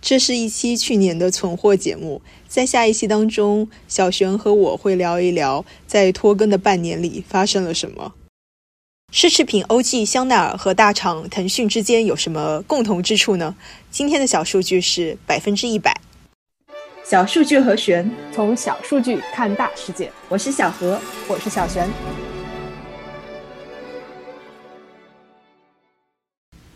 [0.00, 8.14] 这是一期去年的存货节目，在下一期当中，小璇和我会聊一聊在拖更的半年里发生了什么。
[9.12, 13.56] 奢侈品 OG 香奈儿和大厂腾讯之间有什么共同之处呢？
[13.90, 16.00] 今天的小数据是百分之一百。
[17.04, 20.12] 小数据和璇，从小数据看大世界。
[20.28, 21.88] 我是小何，我是小璇。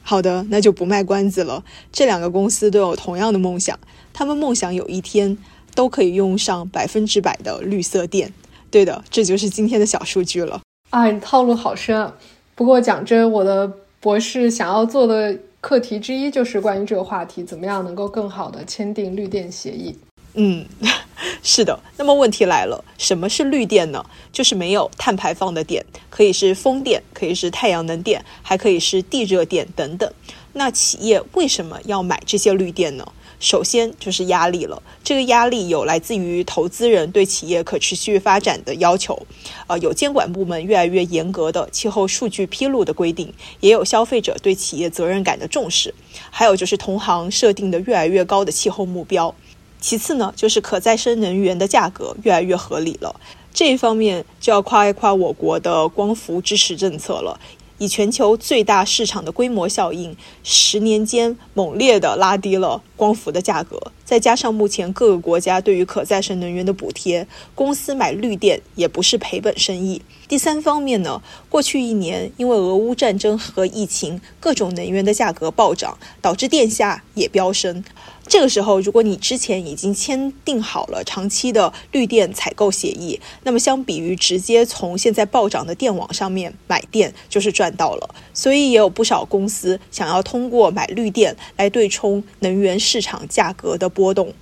[0.03, 1.65] 好的，那就不卖关子了。
[1.93, 3.79] 这两个公司都有同样的梦想，
[4.13, 5.39] 他们梦想有一天
[5.75, 8.33] 都可以用上百分之百的绿色电。
[8.71, 10.61] 对的，这就是今天的小数据了。
[10.91, 12.15] 啊，你套路好深啊！
[12.55, 19.97] 不过讲真，我的博士想要做的课题之一就是关于这个话题，怎么样能够更好的签订绿电协议。
[20.35, 20.65] 嗯，
[21.43, 21.79] 是的。
[21.97, 24.05] 那么问题来了，什么是绿电呢？
[24.33, 30.11] 就是没有碳排放的电，可以是风电，可以是太阳能电，还可以是地热电等等。
[30.55, 33.07] 那企业为什么要买这些绿电呢？
[33.41, 39.27] 首先就是压力了，这个压力有来自于投资人对企业可持续发展的要求，
[39.67, 45.93] 呃，有监管部门越来越严格的气候数据披露的规定，也有消费者对企业责任感的重视，
[46.31, 49.35] 还有就是同行设定的越来越高的气候目标。
[49.83, 53.15] 其次呢，就是可再生能源的价格越来越合理了。
[53.53, 57.39] 这一方面就要夸一夸我国的光伏支持政策了。
[57.79, 63.77] 以全球最大市场的规模效应，十年间猛烈的拉低了光伏的价格。
[64.05, 70.01] 再加上目前各个国家对于可再生能源的补贴，公司买绿电也不是赔本生意。
[70.29, 77.83] 第三方面呢，过去一年因为俄乌战争和疫情，各种能源的价格暴涨，导致电价也飙升。
[78.29, 88.15] 这个时候，如果你之前已经签订好了长期的绿电采购协议，那么相比于直接从现在暴涨的电网上面买电，就是赚到了。
[88.33, 94.35] 所以也有不少公司想要通过买绿电来对冲能源市场价格的波动。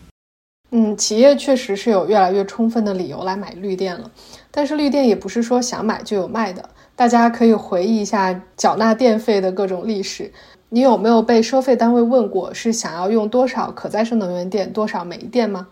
[0.73, 4.11] 嗯，企业确实是有越来越充分的理由来买绿电了，
[4.51, 6.69] 但是绿电也不是说想买就有卖的。
[6.97, 10.33] 大家可以回忆一下缴纳电费的各种历史。
[10.71, 15.69] 你有没有被收费单位问过是想要用多少可再生能源电、多少煤电吗？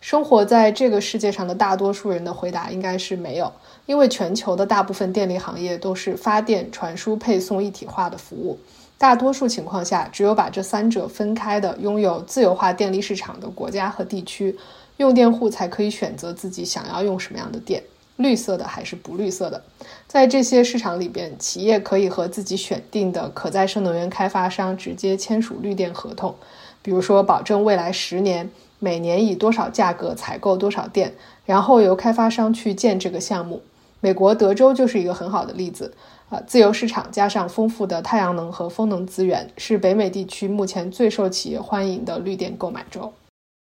[0.00, 3.52] 生活在这个世界上的大多数人的回答应该是没有，
[3.84, 8.58] 因为全球的大部分电力行业都是发电、传输、配送一体化的服务。
[8.98, 14.58] 大多数情况下，只有把这三者分开的、拥有自由化电力市场的国家和地区，
[14.96, 17.82] 用电户才可以选择自己想要用什么样的电。
[18.16, 19.62] 绿色的还是不绿色的，
[20.08, 26.34] 在这些市场里边，企业可以和自己选定的可再生能源开发商直接签署绿电合同，
[26.82, 31.14] 比如说保证未来十年每年以多少价格采购多少电，
[31.46, 33.62] 然后由开发商去建这个项目。
[34.00, 35.94] 美国德州就是一个很好的例子，
[36.28, 43.10] 啊，自由市场加上丰富的太阳能和风能资源，是北美地区目前最受企业欢迎的绿电购买州。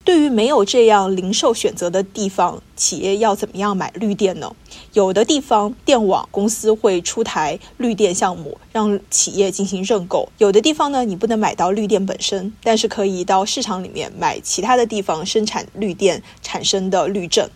[0.06, 4.54] 对于没有这样零售选择的地方，企业要怎么样买绿电呢？
[4.94, 17.50] 有的地方电网公司会出台绿电项目，让企业进行认购；有的地方呢，你不能买到绿电本身，但是可以到市场里面买其他的地方生产绿电产生的绿证。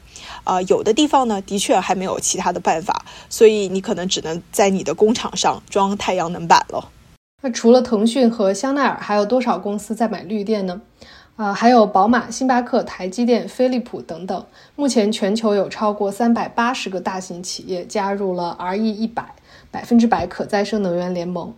[0.48, 6.90] 啊，有的地方呢，的确还没有其他的办法，所以你可能只能在你的工厂上装太阳能板了。
[7.44, 10.82] 那除了腾讯和香奈儿，还有多少公司在买绿电呢？
[11.36, 14.46] 啊，还有宝马、星巴克、台积电、飞利浦等等。
[14.78, 19.36] 目前全球有超过三百八十个大型企业加入了 RE 一百
[19.70, 21.54] 百分之百可再生能源联盟。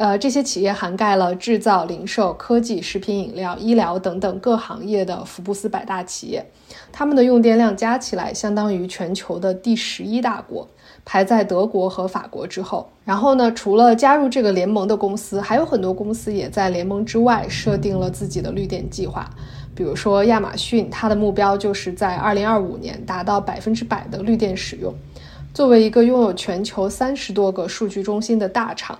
[0.00, 6.42] 呃，这些企业涵盖了制造、零售、科技、食品饮料、医疗等等各行业的福布斯百大企业，
[6.90, 10.66] 他们的用电量加起来相当于全球的第十一大国，
[11.04, 12.88] 排在德国和法国之后。
[13.04, 19.28] 然后呢，除了加入这个联盟的公司，还有很多公司也在联盟之外设定了自己的绿电计划。
[19.74, 24.94] 比如说亚马逊，它的目标就是在二零二五年达到百分之百的绿电使用。
[25.52, 28.98] 作为一个拥有全球三十多个数据中心的大厂。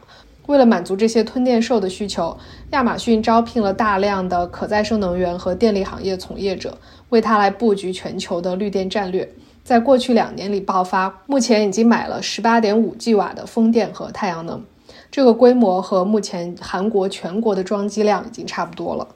[0.50, 2.36] 为了满足这些吞电兽的需求，
[2.72, 6.76] 亚马逊招聘了大量的可再生能源和电力行业从业者，
[7.10, 9.32] 为它来布局全球的绿电战略。
[9.62, 14.60] 在过去两年里爆发，目前已经买了十八点五 G 瓦的风电和太阳能，
[15.08, 19.06] 这个规模和目前韩国全国的装机量已经差不多了。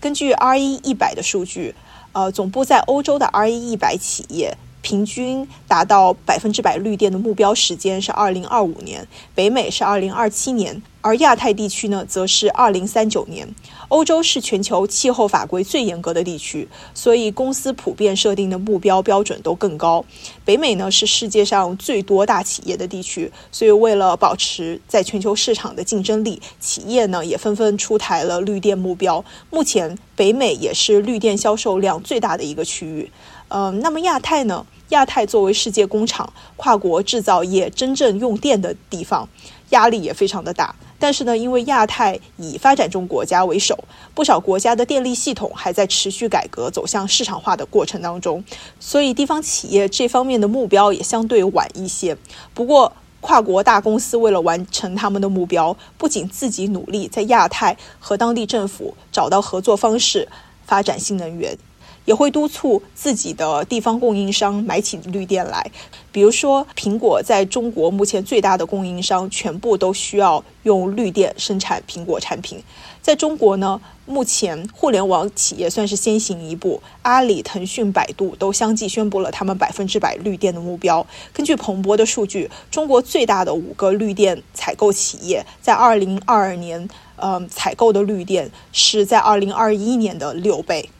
[0.00, 1.74] 根据 RE 一百的数据，
[2.12, 4.56] 呃，总部在欧洲的 RE 一百企业。
[4.82, 13.48] 平均达到百分之百绿电的目标时间是二零二五年，北美是二零二七年，而亚太地区呢，则是二零三九年。
[13.88, 20.04] 欧洲是全球气候法规最严格的地区，所以公司普遍设定的目标标准都更高。
[20.44, 29.24] 北美呢是世界上最多大企业的地区，所以为了保持在全球市场的竞争力，企业呢也纷纷出台了绿电目标。
[29.50, 33.10] 目前，北美也是绿电销售量最大的一个区域。
[33.48, 34.64] 嗯，那么亚太呢？
[34.90, 39.28] 亚太作为世界工厂、跨国制造业真正用电的地方，
[39.70, 40.74] 压力也非常的大。
[40.98, 43.82] 但是呢，因为亚太以发展中国家为首，
[44.14, 48.44] 不少国家的电力系统还在持续改革、走向市场化的过程当中，
[48.78, 52.16] 所以地方企业这方面的目标也相对晚一些。
[52.52, 52.92] 不过，
[53.22, 60.28] 跨国大公司为了完成他们的目标，不仅自己努力在亚太和当地政府找到合作方式，
[60.66, 61.56] 发展新能源。
[62.04, 65.70] 也会督促自己的地方供应商买起绿电来，
[66.10, 72.62] 比如说苹果在中国目前最大的供应商，全部都需要用绿电生产苹果产品。
[73.02, 81.04] 在中国呢，目前互联网企业算是先行一步，阿里、腾讯、百度都相继宣布了他们百分之百绿电的目标。
[81.32, 90.90] 根据彭博的数据，中国最大的五个绿电采购企业在二零二二年，呃，采购的绿电是在二零二一年的六倍。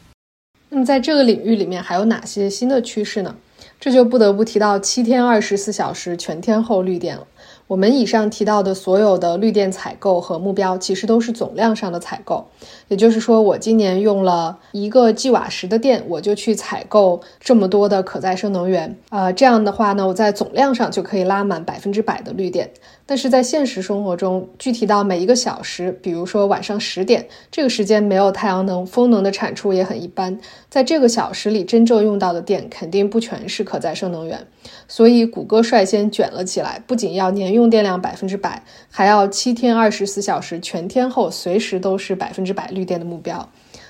[0.73, 3.35] 那么在这个领域里面还有哪些新的趋势呢？
[3.77, 7.27] 这就不得不提到七天二十四小时全天候绿电了。
[7.71, 12.45] 我们以上提到的所有的绿电采购和目标，其实都是总量上的采购。
[12.89, 18.97] 也就是说，我今年用了一个 G 瓦时的电，我就去采购这么多的可再生能源。
[19.07, 22.69] 呃，这样的话呢，我在总量上就可以拉满百分之百的绿电。
[23.05, 30.37] 但是在现实生活中，具体到每一个小时，比如说晚上十点这个时间没有太阳能、风能的产出也很一般，
[30.69, 34.45] 在这个小时里真正用到的电肯定不全是可再生能源。
[34.87, 43.47] 所以谷歌率先卷了起来，不仅要年用用电量百分之百，还要七天二十四小时全天候随时都是百分之百绿电的目标。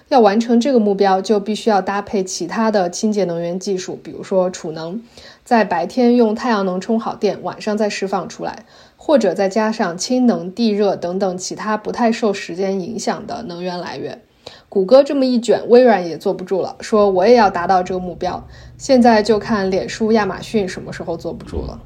[0.10, 5.02] 要完成这个目标，就必须要搭配其他的清洁能源技术，比如说储能，
[5.46, 8.66] 在白天用太阳能充好电，晚上再释放出来。
[8.98, 14.22] 或者再加上氢能、地热等等其他不太受时间影响的能源来源，
[14.70, 18.46] 谷歌这么一卷，微软也坐不住了，说我也要达到这个目标。
[18.78, 21.80] 现在就看脸书、亚马逊什么时候坐不住了。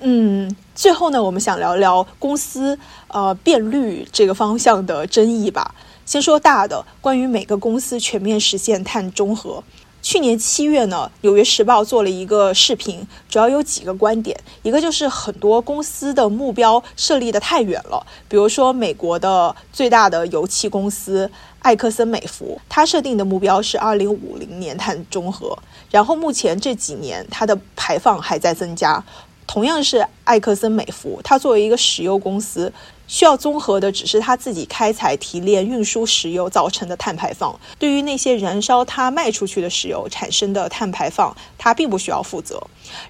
[0.00, 5.74] 嗯，最后呢，我们想聊聊公司呃变绿这个方向的争议吧。
[6.04, 9.64] 先说大的，关于每个公司全面实现碳中和。
[10.02, 14.38] 去年七月呢，《纽约时报》做了一个视频，主要有几个观点。
[14.62, 21.30] 一个就是很多公司的目标设立的太远了，比如说美国的最大的油气公司
[21.60, 25.58] 埃克森美孚，它设定的目标是二零五零年碳中和，
[25.90, 29.02] 然后目前这几年它的排放还在增加。
[29.46, 32.72] 同样是艾克森美孚，它作为一个石油公司。
[33.06, 42.62] 需要综合的只是他自己开采、提炼、运输石油造成的碳排放，对于那些燃烧它卖出去的石油产生的碳排放，它并不需要负责。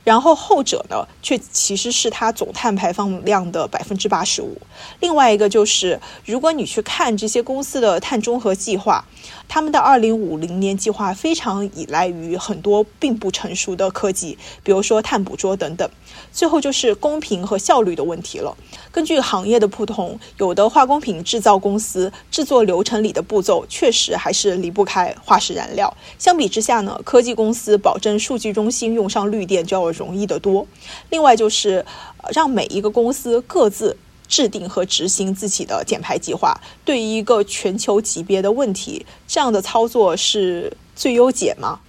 [0.02, 4.56] 然后后者呢，却其实是它总碳排放量的百分之八十五。
[5.00, 9.04] 另外一个就是，如果你去看这些公司的碳中和计划，
[9.48, 15.88] 他们的二零五零年计划非常依赖于很多并不成熟的科技，比如说碳捕捉等等。
[16.32, 18.56] 最后就是公平和效率的问题了。
[18.90, 25.94] 根据行业的普不同，有的化工品制造公司制作流程里的步骤确实还是离不开化石燃料。
[26.18, 30.66] 相比之下呢，科技公司保证数据中心用上绿电就要容易得多。
[31.10, 31.84] 另外就是
[32.32, 33.96] 让每一个公司各自
[34.26, 36.58] 制定和执行自己的减排计划。
[36.84, 41.80] 对于一个全球级别的问题，这样的操作是最优解吗？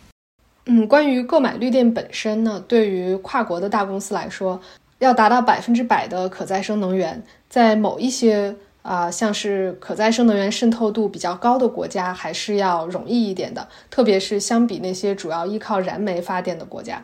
[0.68, 4.60] 嗯，关于购买绿电本身呢，对于跨国的大公司来说，
[4.98, 7.24] 要达到百分之百的可再生能源，
[7.56, 17.02] 在某一些啊，像是可再生能源渗透度比较高的国家，还是要容易一点的，特别是相比那些主要依靠燃煤发电的国家。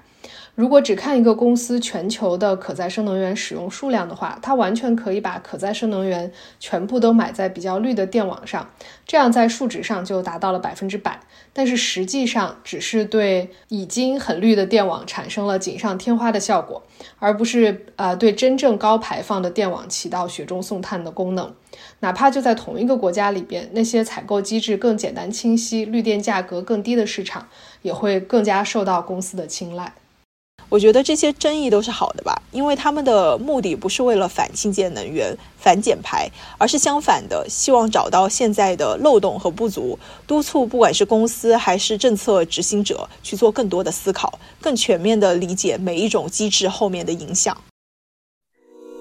[0.53, 8.69] 如果只看一个公司全球的可再生能源使用数量的话，它完全可以把可再生能源全部都买在比较绿的电网上，
[9.07, 11.21] 这样在数值上就达到了百分之百。
[11.53, 16.83] 但是实际上只是对已经很绿的电网产生了锦上添花的效果，
[17.19, 21.53] 而不是呃对真正高排放的电网起到雪中送炭的功能。
[22.01, 27.47] 哪怕就在同一个国家里边，那些采购机制更简单清晰、绿电价格更低的市场，
[27.81, 29.93] 也会更加受到公司的青睐。
[30.71, 47.55] 我觉得这些争议都是好的吧，因为他们的目的不是为了反清洁能源、反减排，而是相反的，希望找到现在的漏洞和不足，督促不管是公司还是政策执行者去做更多的思考，更全面的理解每一种机制后面的影响。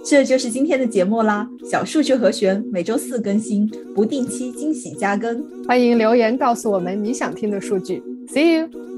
[0.03, 1.47] 这就是今天的节目啦。
[1.71, 5.41] 小数据和弦每周四更新，不定期惊喜加更。
[5.69, 8.03] 欢迎留言告诉我们你想听的数据。
[8.29, 8.90] See you。